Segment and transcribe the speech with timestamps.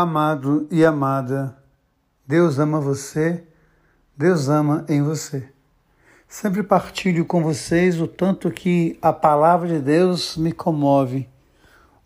[0.00, 1.58] Amado e amada,
[2.24, 3.42] Deus ama você,
[4.16, 5.48] Deus ama em você.
[6.28, 11.28] Sempre partilho com vocês o tanto que a palavra de Deus me comove,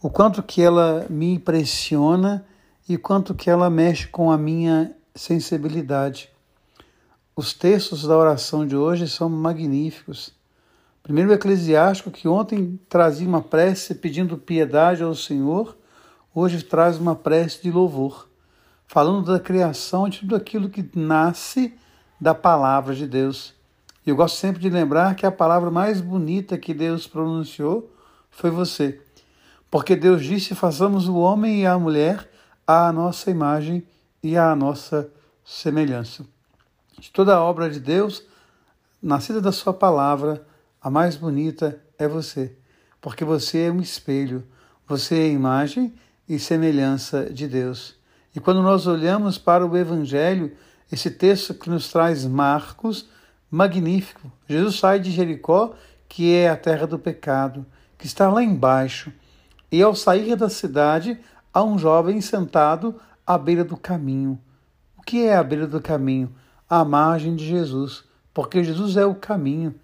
[0.01, 2.47] o quanto que ela me impressiona
[2.89, 6.31] e quanto que ela mexe com a minha sensibilidade.
[7.37, 10.35] Os textos da oração de hoje são magníficos.
[11.03, 15.77] Primeiro o eclesiástico que ontem trazia uma prece pedindo piedade ao Senhor,
[16.35, 18.29] hoje traz uma prece de louvor,
[18.87, 21.75] falando da criação de tudo aquilo que nasce
[22.21, 23.55] da palavra de Deus.
[24.07, 27.93] E eu gosto sempre de lembrar que a palavra mais bonita que Deus pronunciou
[28.31, 29.01] foi você.
[29.71, 32.29] Porque Deus disse: façamos o homem e a mulher
[32.67, 33.87] à nossa imagem
[34.23, 35.11] e à nossa
[35.45, 36.25] semelhança.
[36.99, 38.23] De toda a obra de Deus,
[39.03, 40.47] nascida da Sua palavra,
[40.81, 42.57] a mais bonita é você,
[43.01, 44.45] porque você é um espelho,
[44.87, 45.95] você é a imagem
[46.35, 47.95] e semelhança de Deus.
[48.35, 50.57] E quando nós olhamos para o Evangelho,
[50.91, 53.07] esse texto que nos traz Marcos,
[53.51, 54.33] magnífico.
[54.49, 55.75] Jesus sai de Jericó,
[56.09, 57.67] que é a terra do pecado,
[57.99, 59.13] que está lá embaixo.
[59.71, 61.21] E ao sair da cidade,
[61.53, 64.41] há um jovem sentado à beira do caminho.
[64.97, 66.35] O que é a beira do caminho?
[66.67, 69.75] À margem de Jesus, porque Jesus é o caminho.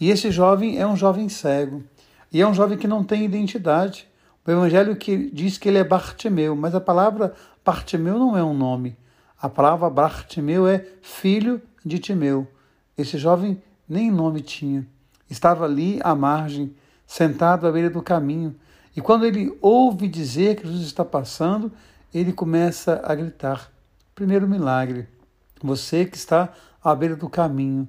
[0.00, 1.84] E esse jovem é um jovem cego.
[2.32, 4.07] E é um jovem que não tem identidade.
[4.48, 8.54] O Evangelho que diz que ele é Bartimeu, mas a palavra Bartimeu não é um
[8.54, 8.96] nome.
[9.38, 12.48] A palavra Bartimeu é filho de Timeu.
[12.96, 14.86] Esse jovem nem nome tinha.
[15.28, 16.74] Estava ali à margem,
[17.06, 18.56] sentado à beira do caminho.
[18.96, 21.70] E quando ele ouve dizer que Jesus está passando,
[22.14, 23.70] ele começa a gritar.
[24.14, 25.06] Primeiro milagre.
[25.62, 27.86] Você que está à beira do caminho,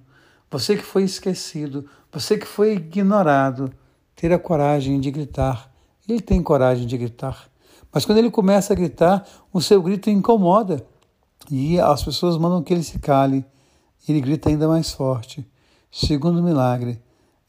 [0.51, 3.71] você que foi esquecido, você que foi ignorado,
[4.13, 5.69] ter a coragem de gritar
[6.11, 7.49] ele tem coragem de gritar.
[7.91, 10.85] Mas quando ele começa a gritar, o seu grito incomoda.
[11.49, 13.45] E as pessoas mandam que ele se cale.
[14.07, 15.45] Ele grita ainda mais forte.
[15.91, 17.01] Segundo milagre,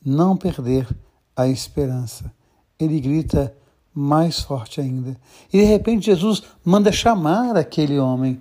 [0.04, 0.88] não perder
[1.36, 2.32] a esperança.
[2.78, 3.54] Ele grita
[3.94, 5.16] mais forte ainda.
[5.52, 8.40] E de repente Jesus manda chamar aquele homem.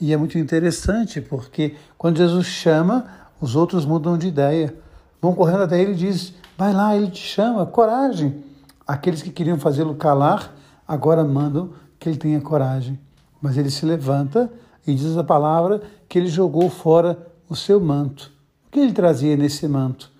[0.00, 3.06] E é muito interessante porque quando Jesus chama,
[3.40, 4.74] os outros mudam de ideia.
[5.20, 8.49] Vão correndo até ele e diz: Vai lá, ele te chama, coragem.
[8.90, 10.52] Aqueles que queriam fazê-lo calar
[10.86, 12.98] agora mandam que ele tenha coragem.
[13.40, 14.52] Mas ele se levanta
[14.84, 17.16] e diz a palavra que ele jogou fora
[17.48, 18.32] o seu manto.
[18.66, 20.10] O que ele trazia nesse manto?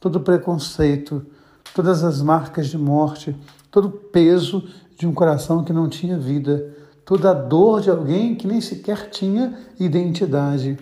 [0.00, 1.24] Todo o preconceito,
[1.72, 3.36] todas as marcas de morte,
[3.70, 8.34] todo o peso de um coração que não tinha vida, toda a dor de alguém
[8.34, 10.76] que nem sequer tinha identidade.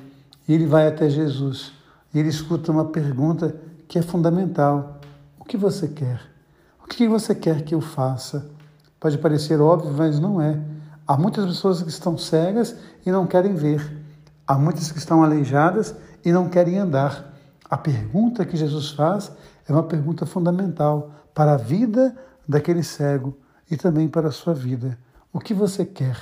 [0.48, 1.72] E ele vai até Jesus
[2.14, 3.54] e ele escuta uma pergunta
[3.86, 4.98] que é fundamental:
[5.38, 6.32] O que você quer?
[6.94, 8.48] Que você quer que eu faça?
[9.00, 10.60] Pode parecer óbvio, mas não é.
[11.04, 13.84] Há muitas pessoas que estão cegas e não querem ver.
[14.46, 15.92] Há muitas que estão aleijadas
[16.24, 17.34] e não querem andar.
[17.68, 19.32] A pergunta que Jesus faz
[19.68, 22.16] é uma pergunta fundamental para a vida
[22.48, 23.36] daquele cego
[23.68, 24.96] e também para a sua vida.
[25.32, 26.16] O que você quer?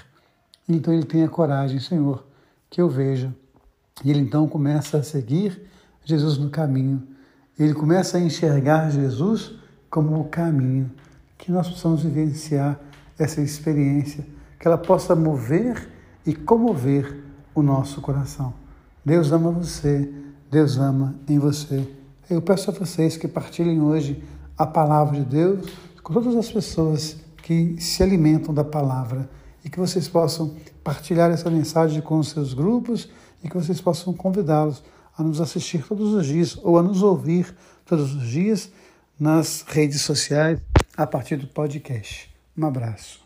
[0.66, 2.25] Então ele tem a coragem, Senhor,
[2.71, 3.31] que eu veja.
[4.03, 5.69] E ele então começa a seguir
[6.03, 7.06] Jesus no caminho.
[7.59, 9.61] Ele começa a enxergar Jesus
[9.93, 10.91] como o caminho,
[11.37, 12.81] que nós possamos vivenciar
[13.19, 14.27] essa experiência,
[14.59, 15.87] que ela possa mover
[16.25, 17.23] e comover
[17.55, 18.55] o nosso coração.
[19.05, 20.11] Deus ama você,
[20.51, 21.87] Deus ama em você.
[22.31, 24.25] Eu peço a vocês que partilhem hoje
[24.57, 25.71] a palavra de Deus
[26.03, 29.29] com todas as pessoas que se alimentam da palavra
[29.63, 33.11] e que vocês possam partilhar essa mensagem com os seus grupos
[33.45, 34.83] e que vocês possam convidá-los
[35.19, 37.55] a nos assistir todos os dias ou a nos ouvir
[37.85, 38.71] todos os dias
[39.22, 40.59] nas redes sociais
[40.97, 42.28] a partir do podcast.
[42.59, 43.22] Um abraço.